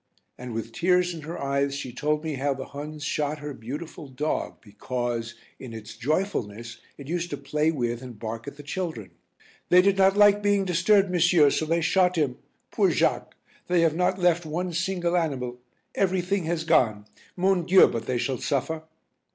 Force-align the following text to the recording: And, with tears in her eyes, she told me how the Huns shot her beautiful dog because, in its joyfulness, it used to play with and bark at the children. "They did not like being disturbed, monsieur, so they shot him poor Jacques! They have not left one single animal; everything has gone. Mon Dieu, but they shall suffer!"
And, 0.35 0.55
with 0.55 0.71
tears 0.71 1.13
in 1.13 1.21
her 1.21 1.39
eyes, 1.39 1.75
she 1.75 1.93
told 1.93 2.23
me 2.23 2.33
how 2.33 2.55
the 2.55 2.65
Huns 2.65 3.03
shot 3.03 3.37
her 3.37 3.53
beautiful 3.53 4.07
dog 4.07 4.55
because, 4.59 5.35
in 5.59 5.75
its 5.75 5.95
joyfulness, 5.95 6.79
it 6.97 7.07
used 7.07 7.29
to 7.29 7.37
play 7.37 7.69
with 7.69 8.01
and 8.01 8.17
bark 8.17 8.47
at 8.47 8.57
the 8.57 8.63
children. 8.63 9.11
"They 9.69 9.79
did 9.79 9.99
not 9.99 10.17
like 10.17 10.41
being 10.41 10.65
disturbed, 10.65 11.11
monsieur, 11.11 11.51
so 11.51 11.65
they 11.65 11.81
shot 11.81 12.15
him 12.15 12.37
poor 12.71 12.89
Jacques! 12.89 13.35
They 13.67 13.81
have 13.81 13.95
not 13.95 14.17
left 14.17 14.43
one 14.43 14.73
single 14.73 15.15
animal; 15.15 15.59
everything 15.93 16.45
has 16.45 16.63
gone. 16.63 17.05
Mon 17.37 17.63
Dieu, 17.67 17.87
but 17.87 18.07
they 18.07 18.17
shall 18.17 18.39
suffer!" 18.39 18.81